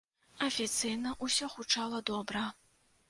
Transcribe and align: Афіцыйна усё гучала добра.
Афіцыйна 0.45 1.13
усё 1.27 1.51
гучала 1.57 2.03
добра. 2.11 2.47